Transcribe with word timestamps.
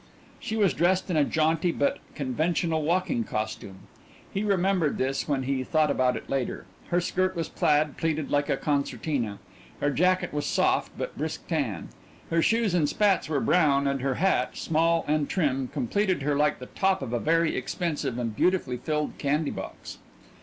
She 0.39 0.57
was 0.57 0.73
dressed 0.73 1.11
in 1.11 1.15
a 1.15 1.23
jaunty 1.23 1.71
but 1.71 1.99
conventional 2.15 2.81
walking 2.81 3.23
costume 3.23 3.81
he 4.33 4.41
remembered 4.43 4.97
this 4.97 5.27
when 5.27 5.43
he 5.43 5.63
thought 5.63 5.91
about 5.91 6.17
it 6.17 6.27
later. 6.27 6.65
Her 6.87 6.99
skirt 6.99 7.35
was 7.35 7.49
plaid, 7.49 7.97
pleated 7.97 8.31
like 8.31 8.49
a 8.49 8.57
concertina; 8.57 9.37
her 9.79 9.91
jacket 9.91 10.33
was 10.33 10.45
a 10.45 10.47
soft 10.47 10.91
but 10.97 11.15
brisk 11.15 11.45
tan; 11.47 11.89
her 12.31 12.41
shoes 12.41 12.73
and 12.73 12.89
spats 12.89 13.29
were 13.29 13.39
brown 13.39 13.85
and 13.85 14.01
her 14.01 14.15
hat, 14.15 14.57
small 14.57 15.05
and 15.07 15.29
trim, 15.29 15.67
completed 15.67 16.23
her 16.23 16.33
like 16.35 16.57
the 16.57 16.65
top 16.65 17.03
of 17.03 17.13
a 17.13 17.19
very 17.19 17.55
expensive 17.55 18.17
and 18.17 18.35
beautifully 18.35 18.77
filled 18.77 19.15
candy 19.19 19.51
box. 19.51 19.99